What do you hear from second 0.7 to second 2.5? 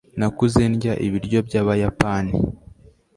ndya ibiryo byabayapani